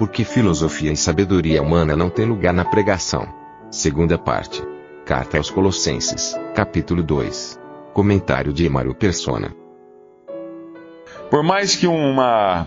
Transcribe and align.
Porque 0.00 0.24
filosofia 0.24 0.90
e 0.90 0.96
sabedoria 0.96 1.62
humana 1.62 1.94
não 1.94 2.08
têm 2.08 2.24
lugar 2.24 2.54
na 2.54 2.64
pregação. 2.64 3.28
Segunda 3.70 4.16
parte. 4.16 4.62
Carta 5.04 5.36
aos 5.36 5.50
Colossenses, 5.50 6.34
capítulo 6.54 7.02
2. 7.02 7.60
Comentário 7.92 8.50
de 8.50 8.64
Emaro 8.64 8.94
Persona. 8.94 9.54
Por 11.30 11.42
mais 11.42 11.76
que 11.76 11.86
uma 11.86 12.66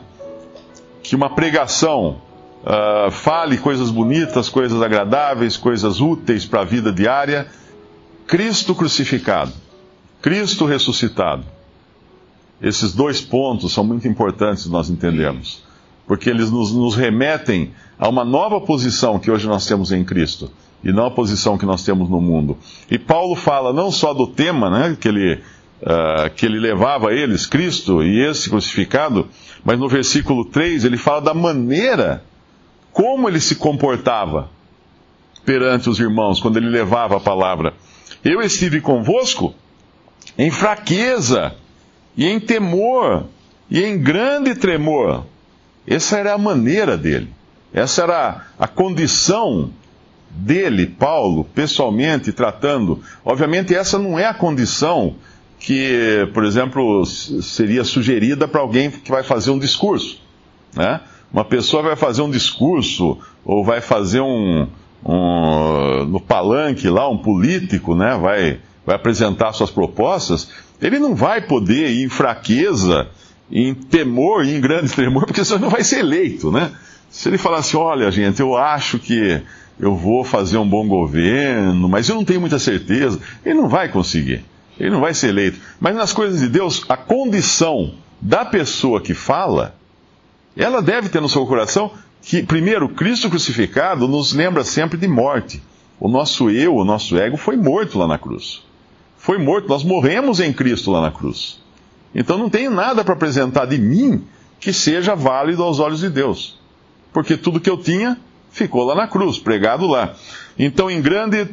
que 1.01 1.15
uma 1.15 1.33
pregação 1.33 2.21
uh, 2.61 3.09
fale 3.09 3.57
coisas 3.57 3.89
bonitas, 3.89 4.47
coisas 4.47 4.79
agradáveis, 4.79 5.57
coisas 5.57 5.99
úteis 5.99 6.45
para 6.45 6.61
a 6.61 6.65
vida 6.65 6.93
diária, 6.93 7.47
Cristo 8.27 8.75
crucificado, 8.75 9.51
Cristo 10.21 10.65
ressuscitado. 10.65 11.43
Esses 12.61 12.93
dois 12.93 13.21
pontos 13.21 13.73
são 13.73 13.83
muito 13.83 14.07
importantes 14.07 14.67
nós 14.67 14.87
entendermos, 14.87 15.63
porque 16.07 16.29
eles 16.29 16.51
nos, 16.51 16.73
nos 16.73 16.95
remetem 16.95 17.71
a 17.97 18.09
uma 18.09 18.25
nova 18.25 18.59
posição 18.59 19.19
que 19.19 19.31
hoje 19.31 19.47
nós 19.47 19.65
temos 19.65 19.91
em 19.91 20.03
Cristo 20.03 20.51
e 20.83 20.91
não 20.91 21.05
a 21.05 21.11
posição 21.11 21.57
que 21.57 21.65
nós 21.65 21.83
temos 21.83 22.09
no 22.09 22.19
mundo. 22.19 22.57
E 22.91 22.99
Paulo 22.99 23.35
fala 23.35 23.71
não 23.71 23.91
só 23.91 24.13
do 24.13 24.27
tema 24.27 24.69
né, 24.69 24.97
que, 24.99 25.07
ele, 25.07 25.35
uh, 25.81 26.29
que 26.35 26.45
ele 26.45 26.59
levava 26.59 27.09
a 27.09 27.13
eles, 27.13 27.45
Cristo 27.45 28.03
e 28.03 28.21
esse 28.21 28.49
crucificado, 28.49 29.29
mas 29.63 29.79
no 29.79 29.87
versículo 29.87 30.43
3 30.45 30.83
ele 30.83 30.97
fala 30.97 31.21
da 31.21 31.33
maneira 31.33 32.23
como 32.91 33.29
ele 33.29 33.39
se 33.39 33.55
comportava 33.55 34.49
perante 35.45 35.89
os 35.89 35.99
irmãos 35.99 36.39
quando 36.39 36.57
ele 36.57 36.69
levava 36.69 37.17
a 37.17 37.19
palavra. 37.19 37.73
Eu 38.23 38.41
estive 38.41 38.81
convosco 38.81 39.53
em 40.37 40.51
fraqueza 40.51 41.55
e 42.15 42.25
em 42.25 42.39
temor 42.39 43.25
e 43.69 43.81
em 43.81 43.97
grande 43.99 44.55
tremor. 44.55 45.25
Essa 45.87 46.17
era 46.17 46.33
a 46.33 46.37
maneira 46.37 46.97
dele. 46.97 47.29
Essa 47.73 48.03
era 48.03 48.45
a 48.57 48.67
condição 48.67 49.71
dele, 50.29 50.87
Paulo, 50.87 51.43
pessoalmente 51.43 52.31
tratando. 52.31 53.01
Obviamente, 53.23 53.75
essa 53.75 53.99
não 53.99 54.17
é 54.17 54.25
a 54.25 54.33
condição 54.33 55.15
que, 55.59 56.29
por 56.33 56.43
exemplo, 56.43 57.05
seria 57.05 57.83
sugerida 57.83 58.47
para 58.47 58.61
alguém 58.61 58.91
que 58.91 59.09
vai 59.09 59.23
fazer 59.23 59.51
um 59.51 59.59
discurso. 59.59 60.21
Né? 60.75 60.99
Uma 61.31 61.45
pessoa 61.45 61.81
vai 61.81 61.95
fazer 61.95 62.21
um 62.21 62.29
discurso 62.29 63.17
ou 63.45 63.63
vai 63.63 63.81
fazer 63.81 64.21
um, 64.21 64.67
um 65.05 66.05
no 66.05 66.19
palanque 66.19 66.89
lá, 66.89 67.09
um 67.09 67.17
político, 67.17 67.95
né? 67.95 68.17
Vai, 68.17 68.59
vai 68.85 68.95
apresentar 68.95 69.53
suas 69.53 69.71
propostas. 69.71 70.49
Ele 70.81 70.99
não 70.99 71.15
vai 71.15 71.41
poder 71.41 71.89
ir 71.89 72.03
em 72.03 72.09
fraqueza, 72.09 73.07
em 73.51 73.73
temor, 73.73 74.45
em 74.45 74.59
grande 74.59 74.91
tremor, 74.91 75.25
porque 75.25 75.43
senão 75.43 75.61
não 75.61 75.69
vai 75.69 75.83
ser 75.83 75.99
eleito, 75.99 76.51
né? 76.51 76.71
Se 77.09 77.29
ele 77.29 77.37
falar 77.37 77.57
assim, 77.57 77.77
olha, 77.77 78.09
gente, 78.11 78.39
eu 78.39 78.57
acho 78.57 78.97
que 78.97 79.41
eu 79.79 79.95
vou 79.95 80.23
fazer 80.23 80.57
um 80.57 80.67
bom 80.67 80.87
governo, 80.87 81.87
mas 81.87 82.09
eu 82.09 82.15
não 82.15 82.25
tenho 82.25 82.41
muita 82.41 82.57
certeza, 82.57 83.19
ele 83.45 83.55
não 83.55 83.69
vai 83.69 83.89
conseguir. 83.89 84.43
Ele 84.79 84.89
não 84.89 85.01
vai 85.01 85.13
ser 85.13 85.29
eleito. 85.29 85.59
Mas 85.79 85.95
nas 85.95 86.11
coisas 86.11 86.39
de 86.39 86.47
Deus, 86.47 86.83
a 86.89 86.97
condição 86.97 87.93
da 88.19 88.43
pessoa 88.43 88.99
que 88.99 89.13
fala 89.13 89.75
ela 90.55 90.81
deve 90.81 91.09
ter 91.09 91.19
no 91.19 91.29
seu 91.29 91.45
coração 91.45 91.91
que, 92.21 92.43
primeiro, 92.43 92.89
Cristo 92.89 93.29
crucificado 93.29 94.07
nos 94.07 94.33
lembra 94.33 94.63
sempre 94.63 94.97
de 94.97 95.07
morte. 95.07 95.61
O 95.99 96.07
nosso 96.07 96.49
eu, 96.49 96.75
o 96.75 96.85
nosso 96.85 97.17
ego 97.17 97.37
foi 97.37 97.57
morto 97.57 97.97
lá 97.97 98.07
na 98.07 98.17
cruz. 98.17 98.61
Foi 99.17 99.37
morto, 99.37 99.67
nós 99.67 99.83
morremos 99.83 100.39
em 100.39 100.53
Cristo 100.53 100.91
lá 100.91 101.01
na 101.01 101.11
cruz. 101.11 101.61
Então 102.13 102.37
não 102.37 102.49
tenho 102.49 102.71
nada 102.71 103.03
para 103.03 103.13
apresentar 103.13 103.65
de 103.65 103.77
mim 103.77 104.23
que 104.59 104.71
seja 104.71 105.15
válido 105.15 105.63
aos 105.63 105.79
olhos 105.79 105.99
de 105.99 106.09
Deus. 106.09 106.59
Porque 107.11 107.37
tudo 107.37 107.59
que 107.59 107.69
eu 107.69 107.77
tinha 107.77 108.17
ficou 108.51 108.83
lá 108.83 108.95
na 108.95 109.07
cruz, 109.07 109.37
pregado 109.37 109.87
lá. 109.87 110.13
Então, 110.57 110.89
em 110.89 111.01
grande 111.01 111.47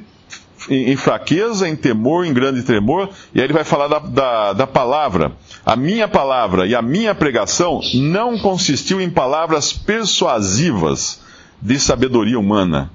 em, 0.68 0.96
fraqueza, 0.96 1.68
em 1.68 1.76
temor, 1.76 2.24
em 2.24 2.32
grande 2.32 2.62
tremor, 2.62 3.08
e 3.34 3.40
aí 3.40 3.46
ele 3.46 3.52
vai 3.52 3.64
falar 3.64 3.88
da, 3.88 3.98
da, 3.98 4.52
da, 4.52 4.66
palavra. 4.66 5.32
A 5.64 5.76
minha 5.76 6.06
palavra 6.06 6.66
e 6.66 6.74
a 6.74 6.82
minha 6.82 7.14
pregação 7.14 7.80
não 7.94 8.38
consistiu 8.38 9.00
em 9.00 9.08
palavras 9.08 9.72
persuasivas 9.72 11.22
de 11.60 11.78
sabedoria 11.78 12.38
humana, 12.38 12.90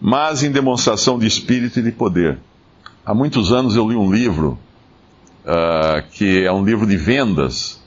mas 0.00 0.42
em 0.42 0.50
demonstração 0.50 1.18
de 1.18 1.26
espírito 1.26 1.78
e 1.78 1.82
de 1.82 1.92
poder. 1.92 2.38
Há 3.04 3.14
muitos 3.14 3.52
anos 3.52 3.74
eu 3.74 3.88
li 3.88 3.96
um 3.96 4.12
livro, 4.12 4.58
uh, 5.44 6.02
que 6.12 6.44
é 6.44 6.52
um 6.52 6.64
livro 6.64 6.86
de 6.86 6.96
vendas, 6.96 7.80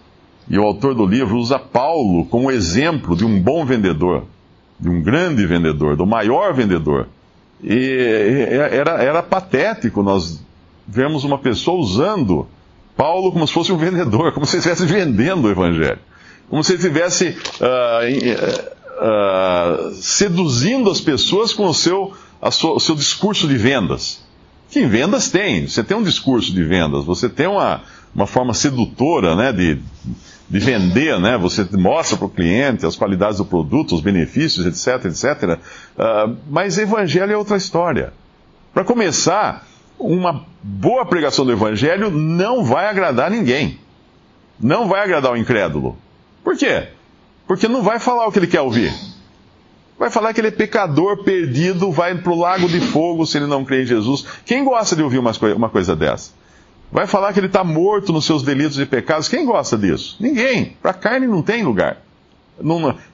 e 0.47 0.59
o 0.59 0.63
autor 0.63 0.93
do 0.93 1.05
livro 1.05 1.37
usa 1.37 1.57
Paulo 1.57 2.25
como 2.25 2.51
exemplo 2.51 3.15
de 3.15 3.25
um 3.25 3.41
bom 3.41 3.65
vendedor, 3.65 4.23
de 4.79 4.89
um 4.89 5.01
grande 5.01 5.45
vendedor, 5.45 5.95
do 5.95 6.05
maior 6.05 6.53
vendedor. 6.53 7.07
E 7.63 8.51
era, 8.71 9.03
era 9.03 9.23
patético 9.23 10.03
nós 10.03 10.43
vemos 10.87 11.23
uma 11.23 11.37
pessoa 11.37 11.79
usando 11.79 12.47
Paulo 12.95 13.31
como 13.31 13.47
se 13.47 13.53
fosse 13.53 13.71
um 13.71 13.77
vendedor, 13.77 14.31
como 14.33 14.45
se 14.45 14.57
estivesse 14.57 14.85
vendendo 14.85 15.45
o 15.45 15.51
Evangelho. 15.51 15.99
Como 16.49 16.63
se 16.63 16.75
estivesse 16.75 17.29
uh, 17.59 18.65
uh, 19.89 19.93
seduzindo 19.95 20.91
as 20.91 21.01
pessoas 21.01 21.53
com 21.53 21.65
o 21.67 21.73
seu, 21.73 22.13
sua, 22.51 22.73
o 22.73 22.79
seu 22.79 22.95
discurso 22.95 23.47
de 23.47 23.57
vendas. 23.57 24.23
Em 24.75 24.87
vendas 24.87 25.29
tem, 25.29 25.67
você 25.67 25.83
tem 25.83 25.95
um 25.95 26.03
discurso 26.03 26.53
de 26.53 26.63
vendas, 26.63 27.05
você 27.05 27.29
tem 27.29 27.47
uma, 27.47 27.81
uma 28.13 28.27
forma 28.27 28.53
sedutora 28.53 29.35
né, 29.35 29.53
de, 29.53 29.79
de 30.49 30.59
vender, 30.59 31.19
né? 31.19 31.37
Você 31.37 31.65
mostra 31.77 32.17
para 32.17 32.25
o 32.25 32.29
cliente 32.29 32.85
as 32.85 32.95
qualidades 32.95 33.37
do 33.37 33.45
produto, 33.45 33.95
os 33.95 34.01
benefícios, 34.01 34.65
etc, 34.65 35.05
etc. 35.05 35.59
Uh, 35.97 36.37
mas 36.49 36.77
evangelho 36.77 37.31
é 37.31 37.37
outra 37.37 37.55
história. 37.55 38.13
Para 38.73 38.83
começar, 38.83 39.65
uma 39.97 40.45
boa 40.61 41.05
pregação 41.05 41.45
do 41.45 41.51
evangelho 41.51 42.11
não 42.11 42.63
vai 42.63 42.87
agradar 42.87 43.31
ninguém. 43.31 43.79
Não 44.59 44.87
vai 44.87 45.03
agradar 45.03 45.31
o 45.31 45.37
incrédulo. 45.37 45.97
Por 46.43 46.57
quê? 46.57 46.89
Porque 47.47 47.67
não 47.67 47.81
vai 47.81 47.99
falar 47.99 48.27
o 48.27 48.31
que 48.31 48.39
ele 48.39 48.47
quer 48.47 48.61
ouvir. 48.61 48.93
Vai 49.97 50.09
falar 50.09 50.33
que 50.33 50.41
ele 50.41 50.49
é 50.49 50.51
pecador, 50.51 51.23
perdido, 51.23 51.91
vai 51.91 52.15
para 52.15 52.31
o 52.31 52.39
lago 52.39 52.67
de 52.67 52.81
fogo 52.81 53.25
se 53.25 53.37
ele 53.37 53.47
não 53.47 53.63
crê 53.63 53.83
em 53.83 53.85
Jesus. 53.85 54.25
Quem 54.45 54.63
gosta 54.63 54.95
de 54.95 55.01
ouvir 55.01 55.19
uma 55.19 55.69
coisa 55.69 55.95
dessa? 55.95 56.31
Vai 56.91 57.07
falar 57.07 57.33
que 57.33 57.39
ele 57.39 57.47
está 57.47 57.63
morto 57.63 58.11
nos 58.11 58.25
seus 58.25 58.43
delitos 58.43 58.77
e 58.79 58.85
pecados. 58.85 59.27
Quem 59.27 59.45
gosta 59.45 59.77
disso? 59.77 60.17
Ninguém. 60.19 60.75
Para 60.81 60.91
a 60.91 60.93
carne 60.93 61.27
não 61.27 61.41
tem 61.41 61.63
lugar. 61.63 61.97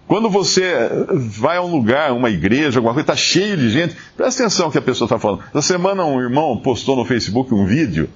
Quando 0.07 0.29
você 0.29 0.89
vai 1.13 1.57
a 1.57 1.61
um 1.61 1.71
lugar, 1.71 2.11
uma 2.11 2.29
igreja, 2.29 2.79
alguma 2.79 2.93
coisa, 2.93 3.11
está 3.11 3.15
cheio 3.15 3.57
de 3.57 3.69
gente, 3.69 3.95
presta 4.15 4.43
atenção 4.43 4.67
no 4.67 4.71
que 4.71 4.77
a 4.77 4.81
pessoa 4.81 5.05
está 5.07 5.17
falando. 5.17 5.43
Essa 5.49 5.61
semana 5.61 6.05
um 6.05 6.19
irmão 6.19 6.57
postou 6.57 6.95
no 6.95 7.05
Facebook 7.05 7.53
um 7.53 7.65
vídeo 7.65 8.09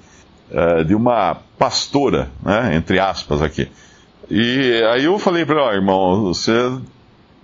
uh, 0.52 0.84
de 0.84 0.94
uma 0.94 1.38
pastora, 1.58 2.30
né, 2.44 2.76
entre 2.76 3.00
aspas 3.00 3.42
aqui. 3.42 3.68
E 4.30 4.84
aí 4.92 5.06
eu 5.06 5.18
falei 5.18 5.46
para 5.46 5.68
ele, 5.70 5.78
irmão, 5.78 6.26
você 6.26 6.52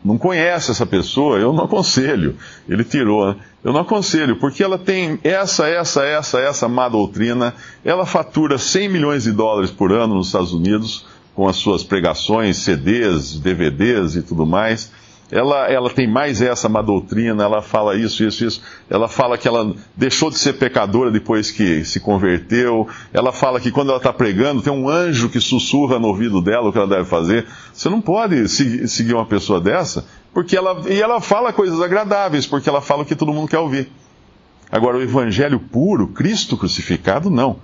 não 0.03 0.17
conhece 0.17 0.71
essa 0.71 0.85
pessoa, 0.85 1.37
eu 1.37 1.53
não 1.53 1.65
aconselho. 1.65 2.35
Ele 2.67 2.83
tirou, 2.83 3.27
né? 3.27 3.35
Eu 3.63 3.71
não 3.71 3.81
aconselho, 3.81 4.37
porque 4.37 4.63
ela 4.63 4.77
tem 4.77 5.19
essa, 5.23 5.67
essa, 5.67 6.03
essa, 6.03 6.39
essa 6.39 6.67
má 6.67 6.89
doutrina. 6.89 7.53
Ela 7.85 8.05
fatura 8.05 8.57
100 8.57 8.89
milhões 8.89 9.23
de 9.23 9.31
dólares 9.31 9.69
por 9.69 9.91
ano 9.91 10.15
nos 10.15 10.27
Estados 10.27 10.51
Unidos, 10.51 11.05
com 11.35 11.47
as 11.47 11.57
suas 11.57 11.83
pregações, 11.83 12.57
CDs, 12.57 13.39
DVDs 13.39 14.15
e 14.15 14.21
tudo 14.21 14.45
mais 14.45 14.91
ela, 15.31 15.71
ela 15.71 15.89
tem 15.89 16.07
mais 16.07 16.41
essa 16.41 16.67
má 16.67 16.81
doutrina, 16.81 17.43
ela 17.43 17.61
fala 17.61 17.95
isso, 17.95 18.23
isso, 18.23 18.43
isso. 18.43 18.61
Ela 18.89 19.07
fala 19.07 19.37
que 19.37 19.47
ela 19.47 19.73
deixou 19.95 20.29
de 20.29 20.37
ser 20.37 20.53
pecadora 20.53 21.09
depois 21.09 21.49
que 21.49 21.85
se 21.85 22.01
converteu. 22.01 22.87
Ela 23.13 23.31
fala 23.31 23.59
que 23.59 23.71
quando 23.71 23.89
ela 23.89 23.97
está 23.97 24.11
pregando, 24.11 24.61
tem 24.61 24.73
um 24.73 24.89
anjo 24.89 25.29
que 25.29 25.39
sussurra 25.39 25.97
no 25.97 26.09
ouvido 26.09 26.41
dela 26.41 26.67
o 26.67 26.71
que 26.73 26.77
ela 26.77 26.87
deve 26.87 27.05
fazer. 27.05 27.47
Você 27.73 27.87
não 27.87 28.01
pode 28.01 28.49
seguir 28.49 29.13
uma 29.13 29.25
pessoa 29.25 29.61
dessa, 29.61 30.05
porque 30.33 30.57
ela, 30.57 30.81
e 30.89 31.01
ela 31.01 31.21
fala 31.21 31.53
coisas 31.53 31.79
agradáveis, 31.81 32.45
porque 32.45 32.67
ela 32.67 32.81
fala 32.81 33.03
o 33.03 33.05
que 33.05 33.15
todo 33.15 33.33
mundo 33.33 33.47
quer 33.47 33.59
ouvir. 33.59 33.89
Agora, 34.69 34.97
o 34.97 35.01
evangelho 35.01 35.59
puro, 35.59 36.07
Cristo 36.09 36.57
crucificado, 36.57 37.29
não. 37.29 37.57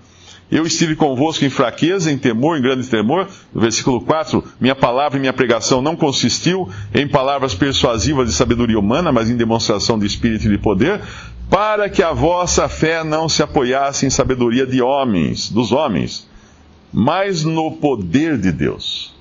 Eu 0.49 0.65
estive 0.65 0.95
convosco 0.95 1.44
em 1.44 1.49
fraqueza, 1.49 2.09
em 2.09 2.17
temor, 2.17 2.57
em 2.57 2.61
grande 2.61 2.88
temor. 2.88 3.27
Versículo 3.53 3.99
4, 3.99 4.44
minha 4.59 4.75
palavra 4.75 5.17
e 5.17 5.21
minha 5.21 5.33
pregação 5.33 5.81
não 5.81 5.95
consistiu 5.95 6.69
em 6.94 7.07
palavras 7.07 7.53
persuasivas 7.53 8.29
de 8.29 8.33
sabedoria 8.33 8.79
humana, 8.79 9.11
mas 9.11 9.29
em 9.29 9.35
demonstração 9.35 9.99
de 9.99 10.05
espírito 10.05 10.45
e 10.45 10.49
de 10.49 10.57
poder, 10.57 11.01
para 11.49 11.89
que 11.89 12.01
a 12.01 12.13
vossa 12.13 12.69
fé 12.69 13.03
não 13.03 13.27
se 13.27 13.44
apoiasse 13.44 14.05
em 14.05 14.09
sabedoria 14.09 14.65
de 14.65 14.81
homens, 14.81 15.49
dos 15.49 15.73
homens, 15.73 16.29
mas 16.94 17.44
no 17.44 17.71
poder 17.73 18.38
de 18.38 18.51
Deus. 18.51 19.13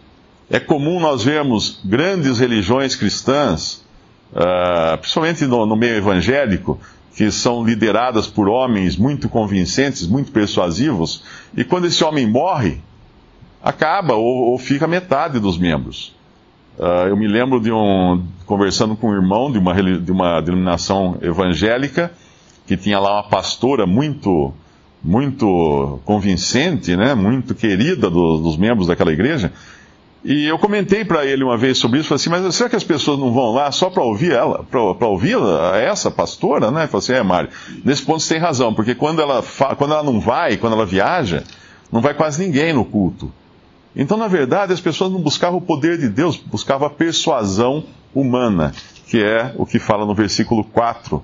É 0.48 0.60
comum 0.60 1.00
nós 1.00 1.24
vermos 1.24 1.80
grandes 1.84 2.38
religiões 2.38 2.94
cristãs, 2.94 3.84
uh, 4.32 4.96
principalmente 4.98 5.44
no, 5.44 5.66
no 5.66 5.74
meio 5.74 5.96
evangélico, 5.96 6.78
que 7.16 7.30
são 7.30 7.64
lideradas 7.64 8.26
por 8.26 8.46
homens 8.46 8.94
muito 8.94 9.26
convincentes, 9.26 10.06
muito 10.06 10.30
persuasivos, 10.30 11.24
e 11.56 11.64
quando 11.64 11.86
esse 11.86 12.04
homem 12.04 12.26
morre, 12.26 12.78
acaba 13.64 14.14
ou, 14.14 14.50
ou 14.50 14.58
fica 14.58 14.86
metade 14.86 15.40
dos 15.40 15.56
membros. 15.56 16.14
Uh, 16.78 17.08
eu 17.08 17.16
me 17.16 17.26
lembro 17.26 17.58
de 17.58 17.72
um 17.72 18.22
conversando 18.44 18.94
com 18.94 19.08
um 19.08 19.14
irmão 19.14 19.50
de 19.50 19.58
uma, 19.58 19.74
de 19.74 20.12
uma 20.12 20.42
denominação 20.42 21.16
evangélica 21.22 22.12
que 22.66 22.76
tinha 22.76 22.98
lá 22.98 23.14
uma 23.14 23.28
pastora 23.28 23.86
muito 23.86 24.52
muito 25.02 26.00
convincente, 26.04 26.96
né, 26.96 27.14
muito 27.14 27.54
querida 27.54 28.10
do, 28.10 28.38
dos 28.38 28.56
membros 28.56 28.88
daquela 28.88 29.12
igreja. 29.12 29.52
E 30.28 30.44
eu 30.44 30.58
comentei 30.58 31.04
para 31.04 31.24
ele 31.24 31.44
uma 31.44 31.56
vez 31.56 31.78
sobre 31.78 32.00
isso, 32.00 32.08
falei 32.08 32.20
assim, 32.20 32.30
mas 32.30 32.56
será 32.56 32.68
que 32.68 32.74
as 32.74 32.82
pessoas 32.82 33.16
não 33.16 33.32
vão 33.32 33.54
lá 33.54 33.70
só 33.70 33.88
para 33.88 34.02
ouvir 34.02 34.32
ela, 34.32 34.64
para 34.64 35.06
ouvir 35.06 35.36
essa 35.80 36.10
pastora, 36.10 36.68
né? 36.68 36.88
Falei 36.88 37.04
assim, 37.04 37.12
é, 37.12 37.22
Mário, 37.22 37.48
nesse 37.84 38.02
ponto 38.02 38.18
você 38.18 38.34
tem 38.34 38.42
razão, 38.42 38.74
porque 38.74 38.92
quando 38.92 39.22
ela, 39.22 39.40
quando 39.78 39.92
ela 39.92 40.02
não 40.02 40.18
vai, 40.18 40.56
quando 40.56 40.72
ela 40.72 40.84
viaja, 40.84 41.44
não 41.92 42.00
vai 42.00 42.12
quase 42.12 42.44
ninguém 42.44 42.72
no 42.72 42.84
culto. 42.84 43.32
Então, 43.94 44.16
na 44.16 44.26
verdade, 44.26 44.72
as 44.72 44.80
pessoas 44.80 45.12
não 45.12 45.20
buscavam 45.20 45.58
o 45.58 45.62
poder 45.62 45.96
de 45.96 46.08
Deus, 46.08 46.36
buscavam 46.36 46.88
a 46.88 46.90
persuasão 46.90 47.84
humana, 48.12 48.72
que 49.06 49.22
é 49.22 49.54
o 49.56 49.64
que 49.64 49.78
fala 49.78 50.04
no 50.04 50.12
versículo 50.12 50.64
4 50.64 51.22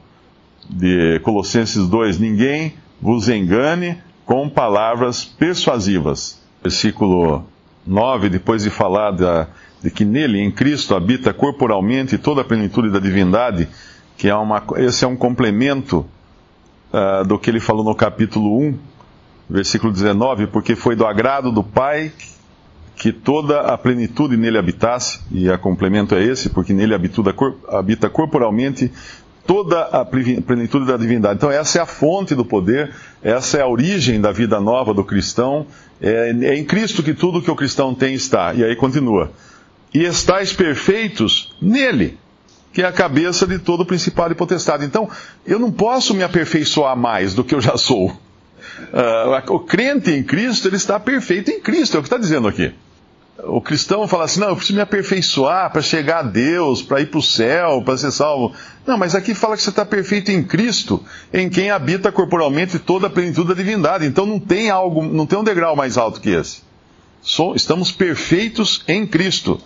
de 0.70 1.18
Colossenses 1.24 1.88
2: 1.88 2.20
Ninguém 2.20 2.74
vos 3.00 3.28
engane 3.28 3.98
com 4.24 4.48
palavras 4.48 5.24
persuasivas. 5.24 6.40
Versículo 6.62 7.44
9, 7.86 8.28
depois 8.28 8.62
de 8.62 8.70
falar 8.70 9.10
da, 9.12 9.48
de 9.82 9.90
que 9.90 10.04
nele, 10.04 10.40
em 10.40 10.50
Cristo, 10.50 10.94
habita 10.94 11.32
corporalmente 11.32 12.16
toda 12.16 12.42
a 12.42 12.44
plenitude 12.44 12.90
da 12.90 12.98
divindade, 12.98 13.68
que 14.16 14.28
é 14.28 14.34
uma, 14.34 14.62
esse 14.76 15.04
é 15.04 15.08
um 15.08 15.16
complemento 15.16 16.06
uh, 16.92 17.24
do 17.26 17.38
que 17.38 17.50
ele 17.50 17.60
falou 17.60 17.84
no 17.84 17.94
capítulo 17.94 18.58
1, 18.60 18.78
versículo 19.50 19.92
19, 19.92 20.46
porque 20.46 20.76
foi 20.76 20.94
do 20.94 21.06
agrado 21.06 21.50
do 21.50 21.62
Pai 21.62 22.12
que 22.94 23.12
toda 23.12 23.62
a 23.62 23.76
plenitude 23.76 24.36
nele 24.36 24.58
habitasse, 24.58 25.20
e 25.30 25.50
a 25.50 25.58
complemento 25.58 26.14
é 26.14 26.22
esse, 26.22 26.50
porque 26.50 26.72
nele 26.72 26.94
habita, 26.94 27.20
habita 27.68 28.08
corporalmente 28.08 28.92
toda 29.46 29.82
a 29.82 30.04
plenitude 30.04 30.86
da 30.86 30.96
divindade. 30.96 31.36
Então, 31.36 31.50
essa 31.50 31.78
é 31.78 31.82
a 31.82 31.86
fonte 31.86 32.34
do 32.34 32.44
poder, 32.44 32.92
essa 33.22 33.58
é 33.58 33.62
a 33.62 33.66
origem 33.66 34.20
da 34.20 34.32
vida 34.32 34.60
nova 34.60 34.94
do 34.94 35.04
cristão. 35.04 35.66
É, 36.00 36.30
é 36.42 36.56
em 36.56 36.64
Cristo 36.64 37.02
que 37.02 37.14
tudo 37.14 37.42
que 37.42 37.50
o 37.50 37.56
cristão 37.56 37.94
tem 37.94 38.14
está. 38.14 38.54
E 38.54 38.64
aí 38.64 38.76
continua. 38.76 39.32
E 39.92 40.04
estáis 40.04 40.52
perfeitos 40.52 41.52
nele, 41.60 42.18
que 42.72 42.82
é 42.82 42.86
a 42.86 42.92
cabeça 42.92 43.46
de 43.46 43.58
todo 43.58 43.84
principado 43.84 44.32
e 44.32 44.36
potestade. 44.36 44.84
Então, 44.84 45.08
eu 45.46 45.58
não 45.58 45.70
posso 45.70 46.14
me 46.14 46.22
aperfeiçoar 46.22 46.96
mais 46.96 47.34
do 47.34 47.44
que 47.44 47.54
eu 47.54 47.60
já 47.60 47.76
sou. 47.76 48.08
Uh, 48.08 49.54
o 49.54 49.60
crente 49.60 50.10
em 50.10 50.22
Cristo, 50.22 50.68
ele 50.68 50.76
está 50.76 50.98
perfeito 50.98 51.50
em 51.50 51.60
Cristo, 51.60 51.96
é 51.96 52.00
o 52.00 52.02
que 52.02 52.06
está 52.06 52.16
dizendo 52.16 52.48
aqui 52.48 52.72
o 53.38 53.60
cristão 53.60 54.06
fala 54.06 54.24
assim: 54.24 54.40
não, 54.40 54.48
eu 54.48 54.56
preciso 54.56 54.76
me 54.76 54.82
aperfeiçoar 54.82 55.70
para 55.72 55.80
chegar 55.80 56.18
a 56.18 56.22
Deus, 56.22 56.82
para 56.82 57.00
ir 57.00 57.06
para 57.06 57.18
o 57.18 57.22
céu, 57.22 57.82
para 57.82 57.96
ser 57.96 58.12
salvo. 58.12 58.54
Não, 58.86 58.98
mas 58.98 59.14
aqui 59.14 59.34
fala 59.34 59.56
que 59.56 59.62
você 59.62 59.70
está 59.70 59.84
perfeito 59.84 60.30
em 60.30 60.42
Cristo, 60.42 61.02
em 61.32 61.48
quem 61.48 61.70
habita 61.70 62.12
corporalmente 62.12 62.78
toda 62.78 63.06
a 63.06 63.10
plenitude 63.10 63.48
da 63.48 63.54
divindade. 63.54 64.06
Então 64.06 64.26
não 64.26 64.38
tem 64.38 64.70
algo, 64.70 65.02
não 65.02 65.26
tem 65.26 65.38
um 65.38 65.44
degrau 65.44 65.74
mais 65.74 65.96
alto 65.96 66.20
que 66.20 66.30
esse. 66.30 66.62
Estamos 67.54 67.90
perfeitos 67.92 68.84
em 68.86 69.06
Cristo. 69.06 69.60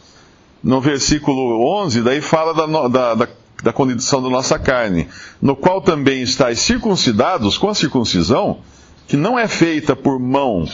No 0.63 0.81
versículo 0.81 1.65
11, 1.83 2.03
daí 2.03 2.21
fala 2.21 2.53
da, 2.53 2.89
da, 2.89 3.15
da, 3.15 3.29
da 3.63 3.73
condição 3.73 4.23
da 4.23 4.29
nossa 4.29 4.59
carne, 4.59 5.07
no 5.41 5.55
qual 5.55 5.81
também 5.81 6.23
estáis 6.23 6.61
circuncidados 6.61 7.57
com 7.57 7.69
a 7.69 7.75
circuncisão, 7.75 8.59
que 9.07 9.17
não 9.17 9.39
é 9.39 9.47
feita 9.47 9.95
por 9.95 10.19
mão 10.19 10.67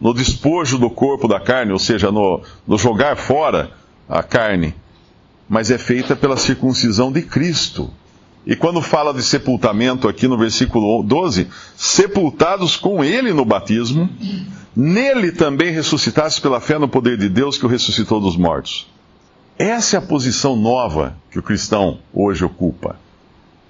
no 0.00 0.14
despojo 0.14 0.78
do 0.78 0.88
corpo 0.88 1.28
da 1.28 1.38
carne, 1.38 1.72
ou 1.72 1.78
seja, 1.78 2.10
no, 2.10 2.40
no 2.66 2.78
jogar 2.78 3.16
fora 3.16 3.70
a 4.08 4.22
carne, 4.22 4.74
mas 5.48 5.70
é 5.70 5.78
feita 5.78 6.16
pela 6.16 6.36
circuncisão 6.36 7.12
de 7.12 7.22
Cristo. 7.22 7.90
E 8.46 8.56
quando 8.56 8.80
fala 8.80 9.12
de 9.12 9.22
sepultamento 9.22 10.08
aqui 10.08 10.26
no 10.26 10.38
versículo 10.38 11.02
12, 11.02 11.48
sepultados 11.76 12.74
com 12.76 13.04
ele 13.04 13.34
no 13.34 13.44
batismo, 13.44 14.08
nele 14.74 15.30
também 15.30 15.70
ressuscitados 15.72 16.38
pela 16.38 16.60
fé 16.60 16.78
no 16.78 16.88
poder 16.88 17.18
de 17.18 17.28
Deus 17.28 17.58
que 17.58 17.66
o 17.66 17.68
ressuscitou 17.68 18.20
dos 18.20 18.36
mortos. 18.36 18.88
Essa 19.58 19.96
é 19.96 19.98
a 19.98 20.02
posição 20.02 20.56
nova 20.56 21.14
que 21.30 21.38
o 21.38 21.42
cristão 21.42 21.98
hoje 22.14 22.42
ocupa. 22.42 22.96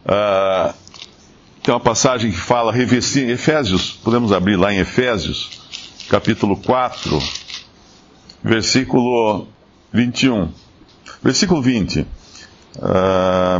Uh, 0.04 0.72
tem 1.62 1.74
uma 1.74 1.80
passagem 1.80 2.30
que 2.30 2.38
fala 2.38 2.72
revestir, 2.72 3.28
Efésios, 3.28 3.90
podemos 3.90 4.32
abrir 4.32 4.56
lá 4.56 4.72
em 4.72 4.78
Efésios, 4.78 5.59
capítulo 6.10 6.56
4, 6.56 7.18
versículo 8.42 9.46
21. 9.92 10.48
Versículo 11.22 11.62
20. 11.62 12.00
Uh, 12.00 12.06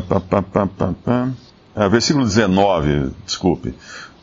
pá, 0.09 0.43
pá, 0.43 0.67
pá, 0.67 1.29
uh, 1.77 1.91
versículo 1.91 2.25
19, 2.25 3.13
desculpe. 3.25 3.73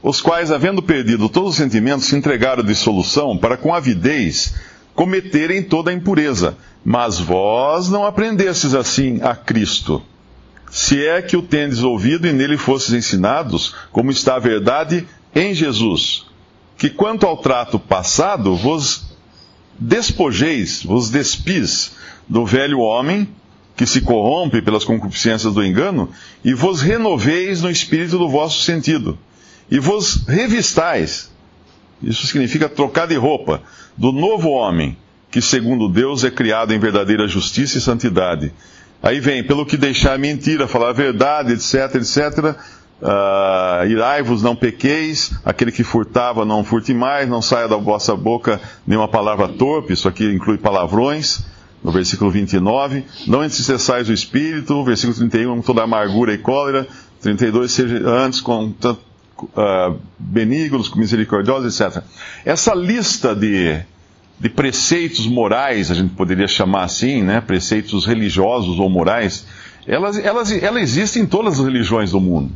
Os 0.03 0.19
quais, 0.19 0.51
havendo 0.51 0.83
perdido 0.83 1.29
todos 1.29 1.51
os 1.51 1.55
sentimentos, 1.55 2.05
se 2.05 2.17
entregaram 2.17 2.63
de 2.63 2.75
solução 2.75 3.37
para 3.37 3.55
com 3.55 3.73
avidez 3.73 4.55
cometerem 4.93 5.63
toda 5.63 5.89
a 5.89 5.93
impureza. 5.93 6.57
Mas 6.83 7.19
vós 7.19 7.87
não 7.87 8.05
aprendestes 8.05 8.73
assim 8.75 9.21
a 9.21 9.35
Cristo. 9.35 10.03
Se 10.69 11.05
é 11.05 11.21
que 11.21 11.37
o 11.37 11.41
tendes 11.41 11.81
ouvido 11.81 12.27
e 12.27 12.33
nele 12.33 12.57
fostes 12.57 12.93
ensinados, 12.93 13.73
como 13.89 14.11
está 14.11 14.35
a 14.35 14.39
verdade 14.39 15.07
em 15.33 15.53
Jesus 15.53 16.26
que 16.77 16.89
quanto 16.89 17.25
ao 17.25 17.37
trato 17.37 17.79
passado 17.79 18.55
vos 18.55 19.05
despojeis, 19.79 20.83
vos 20.83 21.09
despis 21.09 21.93
do 22.27 22.45
velho 22.45 22.79
homem 22.79 23.27
que 23.75 23.85
se 23.85 24.01
corrompe 24.01 24.61
pelas 24.61 24.83
concupiscências 24.83 25.53
do 25.53 25.63
engano 25.63 26.09
e 26.43 26.53
vos 26.53 26.81
renoveis 26.81 27.61
no 27.61 27.69
espírito 27.69 28.17
do 28.17 28.29
vosso 28.29 28.61
sentido 28.63 29.17
e 29.69 29.79
vos 29.79 30.25
revistais. 30.27 31.31
Isso 32.01 32.25
significa 32.27 32.69
trocar 32.69 33.07
de 33.07 33.15
roupa 33.15 33.61
do 33.95 34.11
novo 34.11 34.49
homem 34.49 34.97
que 35.29 35.41
segundo 35.41 35.89
Deus 35.89 36.23
é 36.23 36.31
criado 36.31 36.73
em 36.73 36.79
verdadeira 36.79 37.27
justiça 37.27 37.77
e 37.77 37.81
santidade. 37.81 38.51
Aí 39.01 39.19
vem, 39.19 39.43
pelo 39.43 39.65
que 39.65 39.77
deixar 39.77 40.17
mentira, 40.17 40.67
falar 40.67 40.89
a 40.89 40.93
verdade, 40.93 41.53
etc, 41.53 41.95
etc, 41.95 42.55
Uh, 42.99 43.85
Irai-vos, 43.87 44.41
não 44.41 44.55
pequeis, 44.55 45.31
aquele 45.45 45.71
que 45.71 45.83
furtava, 45.83 46.43
não 46.43 46.63
furte 46.63 46.93
mais, 46.95 47.29
não 47.29 47.43
saia 47.43 47.67
da 47.67 47.77
vossa 47.77 48.15
boca 48.15 48.59
nenhuma 48.87 49.07
palavra 49.07 49.47
torpe, 49.47 49.93
isso 49.93 50.07
aqui 50.07 50.25
inclui 50.25 50.57
palavrões, 50.57 51.45
no 51.83 51.91
versículo 51.91 52.31
29. 52.31 53.05
Não 53.27 53.43
entristeçais 53.43 54.09
o 54.09 54.13
espírito, 54.13 54.83
versículo 54.83 55.15
31, 55.15 55.61
toda 55.61 55.83
amargura 55.83 56.33
e 56.33 56.39
cólera. 56.39 56.87
32, 57.21 57.71
seja 57.71 58.09
antes 58.09 58.41
com 58.41 58.65
uh, 58.65 59.99
benignos, 60.17 60.93
misericordiosos, 60.95 61.79
etc. 61.79 62.03
Essa 62.43 62.73
lista 62.73 63.35
de, 63.35 63.79
de 64.39 64.49
preceitos 64.49 65.27
morais, 65.27 65.91
a 65.91 65.93
gente 65.93 66.13
poderia 66.13 66.47
chamar 66.47 66.83
assim, 66.85 67.21
né, 67.21 67.41
preceitos 67.41 68.05
religiosos 68.05 68.79
ou 68.79 68.89
morais, 68.89 69.45
elas, 69.85 70.17
elas, 70.17 70.51
ela 70.51 70.81
existe 70.81 71.19
em 71.19 71.25
todas 71.25 71.59
as 71.59 71.65
religiões 71.65 72.11
do 72.11 72.19
mundo. 72.19 72.51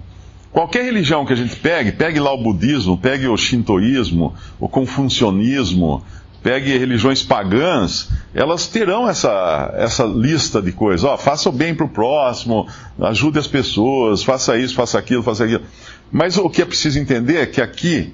Qualquer 0.52 0.84
religião 0.84 1.26
que 1.26 1.32
a 1.32 1.36
gente 1.36 1.56
pegue, 1.56 1.94
pegue 1.94 2.20
lá 2.20 2.34
o 2.34 2.38
budismo, 2.38 2.98
pegue 2.98 3.28
o 3.28 3.38
shintoísmo, 3.38 4.34
o 4.60 4.68
confucionismo, 4.68 6.04
pegue 6.44 6.78
religiões 6.78 7.24
pagãs, 7.24 8.10
elas 8.34 8.68
terão 8.68 9.08
essa, 9.08 9.74
essa 9.78 10.04
lista 10.04 10.62
de 10.62 10.72
coisas. 10.72 11.06
Ó, 11.06 11.18
faça 11.18 11.48
o 11.48 11.52
bem 11.52 11.74
para 11.74 11.86
o 11.86 11.90
próximo, 11.90 12.68
ajude 13.00 13.40
as 13.40 13.48
pessoas, 13.48 14.24
faça 14.24 14.58
isso, 14.58 14.76
faça 14.76 15.00
aquilo, 15.00 15.24
faça 15.24 15.46
aquilo. 15.46 15.64
Mas 16.12 16.38
o 16.38 16.50
que 16.50 16.62
é 16.62 16.66
preciso 16.66 17.00
entender 17.00 17.38
é 17.38 17.46
que 17.46 17.62
aqui 17.62 18.14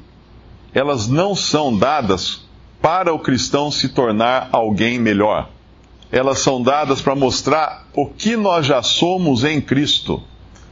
elas 0.73 1.07
não 1.07 1.35
são 1.35 1.75
dadas 1.75 2.45
para 2.79 3.11
o 3.11 3.19
cristão 3.19 3.71
se 3.71 3.89
tornar 3.89 4.49
alguém 4.51 4.99
melhor. 4.99 5.49
Elas 6.11 6.39
são 6.39 6.61
dadas 6.61 7.01
para 7.01 7.15
mostrar 7.15 7.87
o 7.93 8.05
que 8.05 8.35
nós 8.37 8.65
já 8.65 8.83
somos 8.83 9.43
em 9.43 9.59
Cristo. 9.59 10.21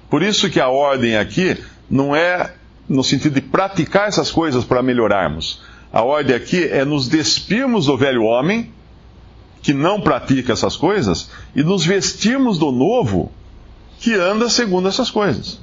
Por 0.09 0.24
isso 0.24 0.50
que 0.50 0.59
a 0.59 0.69
ordem 0.69 1.17
aqui 1.17 1.57
não 1.89 2.15
é 2.15 2.53
no 2.88 3.03
sentido 3.03 3.35
de 3.35 3.41
praticar 3.41 4.07
essas 4.07 4.31
coisas 4.31 4.63
para 4.63 4.83
melhorarmos. 4.83 5.62
A 5.91 6.03
ordem 6.03 6.35
aqui 6.35 6.63
é 6.63 6.85
nos 6.85 7.07
despirmos 7.07 7.88
do 7.88 7.97
velho 7.97 8.24
homem, 8.24 8.71
que 9.62 9.74
não 9.74 10.00
pratica 10.00 10.53
essas 10.53 10.75
coisas, 10.75 11.29
e 11.55 11.63
nos 11.63 11.83
vestirmos 11.85 12.59
do 12.59 12.71
novo, 12.71 13.31
que 14.00 14.13
anda 14.13 14.50
segundo 14.50 14.88
essas 14.88 15.09
coisas. 15.09 15.59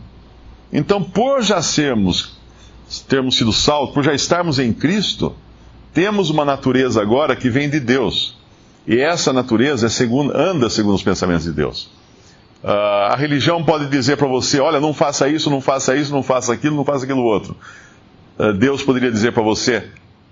Então, 0.73 1.03
por 1.03 1.43
já 1.43 1.63
sermos, 1.63 2.37
termos 3.07 3.37
sido 3.37 3.53
salvos, 3.53 3.95
por 3.95 4.03
já 4.03 4.15
estarmos 4.15 4.59
em 4.59 4.73
Cristo, 4.73 5.35
temos 5.93 6.31
uma 6.31 6.45
natureza 6.45 7.01
agora 7.01 7.37
que 7.37 7.51
vem 7.51 7.69
de 7.69 7.79
Deus. 7.79 8.37
E 8.87 8.99
essa 8.99 9.33
natureza 9.33 9.87
é 9.87 9.91
segundo, 9.91 10.37
anda 10.37 10.69
segundo 10.69 10.95
os 10.95 11.03
pensamentos 11.03 11.45
de 11.45 11.53
Deus. 11.53 11.91
Uh, 12.63 12.69
a 13.11 13.17
religião 13.17 13.65
pode 13.65 13.87
dizer 13.87 14.17
para 14.17 14.29
você: 14.29 14.61
olha, 14.61 14.81
não 14.81 14.95
faça 14.95 15.29
isso, 15.29 15.51
não 15.51 15.61
faça 15.61 15.97
isso, 15.97 16.13
não 16.13 16.23
faça 16.23 16.53
aquilo, 16.53 16.77
não 16.77 16.85
faça 16.85 17.05
aquilo 17.05 17.23
outro. 17.23 17.57
Uh, 18.39 18.53
Deus 18.53 18.83
poderia 18.83 19.11
dizer 19.11 19.33
para 19.33 19.43
você: 19.43 19.89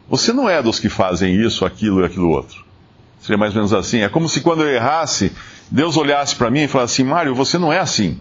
você 0.09 0.33
não 0.33 0.49
é 0.49 0.63
dos 0.63 0.79
que 0.79 0.89
fazem 0.89 1.35
isso, 1.35 1.65
aquilo 1.65 2.01
e 2.01 2.05
aquilo 2.05 2.31
outro. 2.31 2.65
Seria 3.21 3.37
mais 3.37 3.53
ou 3.53 3.57
menos 3.57 3.73
assim. 3.73 4.01
É 4.01 4.09
como 4.09 4.29
se 4.29 4.41
quando 4.41 4.63
eu 4.63 4.69
errasse, 4.69 5.33
Deus 5.71 5.97
olhasse 5.97 6.35
para 6.37 6.51
mim 6.51 6.61
e 6.61 6.69
falasse 6.69 7.03
assim: 7.03 7.11
Mário, 7.11 7.35
você 7.35 7.59
não 7.59 7.73
é 7.73 7.79
assim. 7.79 8.19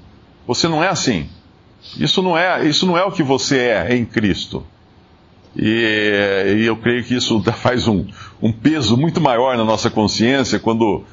Você 0.48 0.68
não 0.68 0.84
é 0.84 0.88
assim. 0.88 1.30
Isso 1.98 2.22
não 2.22 2.38
é, 2.38 2.66
isso 2.68 2.86
não 2.86 2.98
é 2.98 3.04
o 3.04 3.12
que 3.12 3.24
você 3.24 3.58
é 3.58 3.96
em 3.96 4.06
Cristo. 4.06 4.66
E, 5.56 6.58
e 6.58 6.66
eu 6.66 6.78
creio 6.78 7.04
que 7.04 7.16
isso 7.16 7.42
faz 7.54 7.88
um, 7.88 8.06
um, 8.42 8.52
peso 8.52 8.96
muito 8.98 9.20
maior 9.20 9.58
na 9.58 9.64
nossa 9.64 9.90
consciência 9.90 10.60
quando 10.60 11.04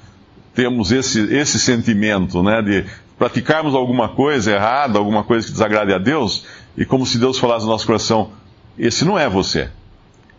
temos 0.57 0.91
esse, 0.91 1.21
esse 1.33 1.61
sentimento, 1.61 2.43
né, 2.43 2.63
de 2.63 2.85
praticarmos 3.19 3.75
alguma 3.75 4.09
coisa 4.09 4.53
errada, 4.53 4.99
alguma 4.99 5.23
coisa 5.23 5.47
que 5.47 5.53
desagrade 5.53 5.93
a 5.93 5.99
Deus, 5.99 6.47
e 6.77 6.85
como 6.85 7.07
se 7.07 7.19
Deus 7.19 7.39
falasse 7.39 7.67
no 7.67 7.71
nosso 7.71 7.87
coração: 7.87 8.33
esse 8.79 9.05
não 9.05 9.19
é 9.19 9.29
você. 9.29 9.69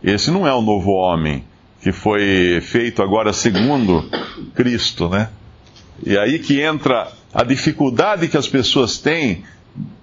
Esse 0.03 0.29
não 0.29 0.47
é 0.47 0.53
o 0.53 0.61
novo 0.61 0.91
homem 0.91 1.43
que 1.81 1.91
foi 1.91 2.59
feito 2.61 3.01
agora 3.01 3.31
segundo 3.31 4.09
Cristo, 4.53 5.07
né? 5.07 5.29
E 6.05 6.17
aí 6.17 6.39
que 6.39 6.61
entra 6.61 7.11
a 7.33 7.43
dificuldade 7.43 8.27
que 8.27 8.37
as 8.37 8.47
pessoas 8.47 8.97
têm 8.97 9.43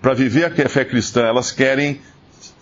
para 0.00 0.14
viver 0.14 0.46
a 0.46 0.68
fé 0.68 0.84
cristã. 0.84 1.22
Elas 1.22 1.50
querem 1.50 2.00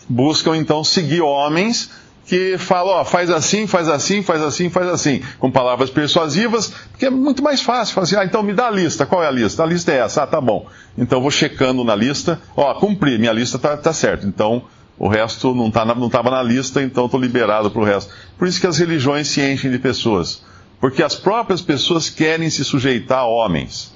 buscam 0.08 0.56
então 0.56 0.84
seguir 0.84 1.22
homens 1.22 1.90
que 2.32 2.56
falam, 2.56 2.94
ó, 2.94 3.04
faz 3.04 3.28
assim, 3.28 3.66
faz 3.66 3.90
assim, 3.90 4.22
faz 4.22 4.40
assim, 4.40 4.70
faz 4.70 4.88
assim, 4.88 5.20
com 5.38 5.50
palavras 5.50 5.90
persuasivas, 5.90 6.72
porque 6.90 7.04
é 7.04 7.10
muito 7.10 7.42
mais 7.42 7.60
fácil. 7.60 7.94
Fala 7.94 8.06
assim, 8.06 8.16
ah, 8.16 8.24
então 8.24 8.42
me 8.42 8.54
dá 8.54 8.68
a 8.68 8.70
lista, 8.70 9.04
qual 9.04 9.22
é 9.22 9.26
a 9.26 9.30
lista? 9.30 9.62
A 9.62 9.66
lista 9.66 9.92
é 9.92 9.98
essa, 9.98 10.22
ah, 10.22 10.26
tá 10.26 10.40
bom. 10.40 10.66
Então 10.96 11.20
vou 11.20 11.30
checando 11.30 11.84
na 11.84 11.94
lista, 11.94 12.40
ó, 12.56 12.72
cumpri, 12.72 13.18
minha 13.18 13.34
lista 13.34 13.58
tá, 13.58 13.76
tá 13.76 13.92
certo. 13.92 14.26
Então 14.26 14.62
o 14.98 15.08
resto 15.08 15.54
não 15.54 15.70
tá 15.70 15.84
não 15.84 16.06
estava 16.06 16.30
na 16.30 16.42
lista, 16.42 16.82
então 16.82 17.04
estou 17.04 17.20
liberado 17.20 17.70
para 17.70 17.82
o 17.82 17.84
resto. 17.84 18.10
Por 18.38 18.48
isso 18.48 18.58
que 18.58 18.66
as 18.66 18.78
religiões 18.78 19.28
se 19.28 19.42
enchem 19.42 19.70
de 19.70 19.78
pessoas. 19.78 20.42
Porque 20.80 21.02
as 21.02 21.14
próprias 21.14 21.60
pessoas 21.60 22.08
querem 22.08 22.48
se 22.48 22.64
sujeitar 22.64 23.18
a 23.18 23.26
homens, 23.26 23.94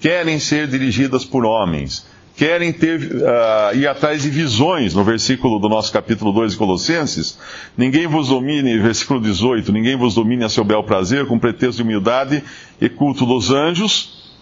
querem 0.00 0.38
ser 0.38 0.68
dirigidas 0.68 1.22
por 1.22 1.44
homens, 1.44 2.06
querem 2.38 2.72
ter, 2.72 3.00
uh, 3.00 3.76
ir 3.76 3.88
atrás 3.88 4.22
de 4.22 4.30
visões, 4.30 4.94
no 4.94 5.02
versículo 5.02 5.58
do 5.58 5.68
nosso 5.68 5.92
capítulo 5.92 6.32
2 6.32 6.52
de 6.52 6.58
Colossenses. 6.58 7.36
Ninguém 7.76 8.06
vos 8.06 8.28
domine, 8.28 8.78
versículo 8.78 9.20
18, 9.20 9.72
ninguém 9.72 9.96
vos 9.96 10.14
domine 10.14 10.44
a 10.44 10.48
seu 10.48 10.62
bel 10.62 10.84
prazer, 10.84 11.26
com 11.26 11.36
pretexto 11.36 11.78
de 11.78 11.82
humildade 11.82 12.44
e 12.80 12.88
culto 12.88 13.26
dos 13.26 13.50
anjos, 13.50 14.32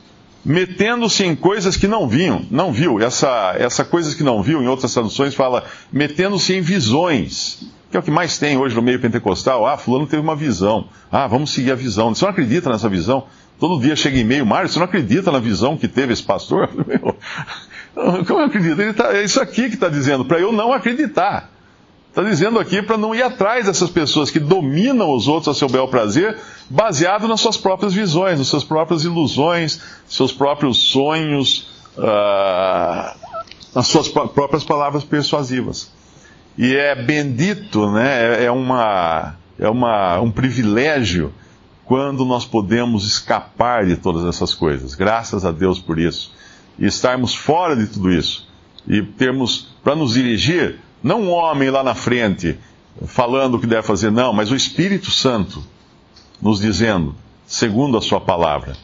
metendo-se 0.45 1.25
em 1.25 1.35
coisas 1.35 1.75
que 1.75 1.89
não 1.89 2.07
viam, 2.07 2.45
não 2.51 2.71
viu. 2.71 3.01
Essa, 3.01 3.57
essa 3.59 3.83
coisas 3.83 4.13
que 4.13 4.23
não 4.23 4.43
viu, 4.43 4.63
em 4.63 4.69
outras 4.69 4.93
traduções 4.93 5.35
fala, 5.35 5.65
metendo-se 5.91 6.53
em 6.53 6.61
visões, 6.61 7.67
que 7.91 7.97
é 7.97 8.01
o 8.01 8.03
que 8.03 8.11
mais 8.11 8.37
tem 8.37 8.59
hoje 8.59 8.77
no 8.77 8.83
meio 8.83 9.01
pentecostal. 9.01 9.67
Ah, 9.67 9.79
fulano 9.79 10.07
teve 10.07 10.21
uma 10.21 10.37
visão. 10.37 10.89
Ah, 11.11 11.27
vamos 11.27 11.49
seguir 11.49 11.73
a 11.73 11.75
visão. 11.75 12.15
Você 12.15 12.27
não 12.27 12.31
acredita 12.31 12.69
nessa 12.69 12.91
visão? 12.91 13.25
Todo 13.59 13.81
dia 13.81 13.97
chega 13.97 14.19
e-mail, 14.19 14.45
Mário, 14.45 14.69
você 14.69 14.79
não 14.79 14.85
acredita 14.85 15.33
na 15.33 15.39
visão 15.39 15.79
que 15.79 15.89
teve 15.89 16.13
esse 16.13 16.23
pastor? 16.23 16.69
Meu, 16.87 17.17
como 17.97 18.41
eu 18.41 18.45
acredito? 18.45 18.95
Tá, 18.95 19.17
é 19.17 19.25
isso 19.25 19.41
aqui 19.41 19.69
que 19.69 19.75
está 19.75 19.89
dizendo, 19.89 20.25
para 20.25 20.39
eu 20.39 20.53
não 20.53 20.73
acreditar. 20.73 21.51
Está 22.11 22.23
dizendo 22.23 22.59
aqui 22.59 22.83
para 22.83 22.97
não 22.97 23.15
ir 23.15 23.23
atrás 23.23 23.67
dessas 23.67 23.91
pessoas 23.91 24.31
que 24.31 24.39
dominam 24.39 25.11
os 25.11 25.29
outros 25.29 25.55
a 25.55 25.59
seu 25.59 25.69
bel 25.69 25.89
prazer, 25.89 26.39
baseado 26.69 27.27
nas 27.27 27.41
suas 27.41 27.57
próprias 27.57 27.93
visões, 27.93 28.39
nas 28.39 28.49
suas 28.49 28.65
próprias 28.65 29.05
ilusões, 29.05 29.81
seus 30.07 30.33
próprios 30.33 30.79
sonhos, 30.91 31.69
uh, 31.97 33.19
nas 33.75 33.87
suas 33.87 34.09
próprias 34.09 34.65
palavras 34.65 35.05
persuasivas. 35.05 35.91
E 36.57 36.75
é 36.75 36.95
bendito, 36.95 37.91
né? 37.91 38.43
É, 38.43 38.45
é, 38.45 38.51
uma, 38.51 39.37
é 39.59 39.69
uma, 39.69 40.21
um 40.21 40.31
privilégio 40.31 41.33
quando 41.85 42.25
nós 42.25 42.47
podemos 42.47 43.07
escapar 43.07 43.85
de 43.85 43.97
todas 43.97 44.25
essas 44.25 44.55
coisas. 44.55 44.95
Graças 44.95 45.45
a 45.45 45.53
Deus 45.53 45.79
por 45.79 45.99
isso 45.99 46.35
e 46.79 46.87
estarmos 46.87 47.35
fora 47.35 47.75
de 47.77 47.87
tudo 47.87 48.13
isso 48.13 48.47
e 48.87 49.03
termos 49.03 49.75
para 49.83 49.97
nos 49.97 50.15
dirigir, 50.15 50.79
não 51.03 51.23
um 51.23 51.31
homem 51.31 51.71
lá 51.71 51.83
na 51.83 51.95
frente 51.95 52.59
falando 53.07 53.55
o 53.55 53.61
que 53.61 53.67
deve 53.67 53.87
fazer, 53.87 54.11
não, 54.11 54.33
mas 54.33 54.51
o 54.51 54.57
Espírito 54.57 55.11
Santo 55.11 55.63
nos 56.41 56.61
dizendo, 56.61 57.15
segundo 57.47 57.97
a 57.97 58.01
Sua 58.01 58.21
palavra. 58.21 58.77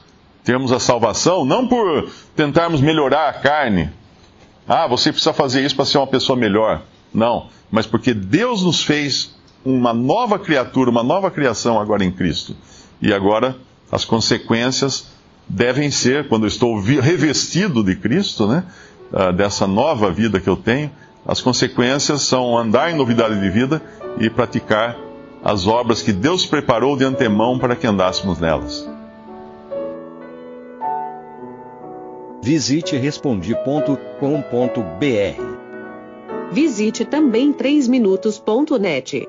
Termos 0.45 0.73
a 0.73 0.81
salvação 0.81 1.45
não 1.45 1.69
por 1.69 2.11
tentarmos 2.35 2.81
melhorar 2.81 3.29
a 3.29 3.33
carne. 3.33 3.91
Ah, 4.67 4.87
você 4.89 5.13
precisa 5.13 5.33
fazer 5.33 5.65
isso 5.65 5.77
para 5.77 5.85
ser 5.85 5.99
uma 5.99 6.07
pessoa 6.07 6.37
melhor. 6.37 6.83
Não, 7.15 7.49
mas 7.71 7.87
porque 7.87 8.13
Deus 8.13 8.63
nos 8.63 8.83
fez 8.83 9.35
uma 9.65 9.93
nova 9.93 10.39
criatura, 10.39 10.91
uma 10.91 11.03
nova 11.03 11.31
criação 11.31 11.81
agora 11.81 12.05
em 12.05 12.11
Cristo. 12.11 12.57
E 13.01 13.13
agora 13.13 13.57
as 13.91 14.05
consequências 14.05 15.07
devem 15.53 15.91
ser, 15.91 16.29
quando 16.29 16.45
eu 16.45 16.49
estou 16.49 16.81
revestido 16.81 17.85
de 17.85 17.95
Cristo, 17.95 18.47
né, 18.47 18.65
uh, 19.13 19.33
dessa 19.33 19.67
nova 19.67 20.11
vida 20.11 20.41
que 20.41 20.49
eu 20.49 20.57
tenho, 20.57 20.91
as 21.27 21.43
consequências 21.43 22.23
são 22.23 22.57
andar 22.57 22.91
em 22.91 22.97
novidade 22.97 23.39
de 23.39 23.51
vida 23.51 23.81
e 24.19 24.31
praticar 24.31 24.97
as 25.45 25.67
obras 25.67 26.01
que 26.01 26.13
Deus 26.13 26.47
preparou 26.47 26.97
de 26.97 27.05
antemão 27.05 27.59
para 27.59 27.77
que 27.77 27.87
andássemos 27.87 28.39
nelas. 28.41 28.89
Visite 32.43 32.97
respondi.com.br. 32.97 34.13
Visite 36.51 37.05
também 37.05 37.53
3minutos.net. 37.53 39.29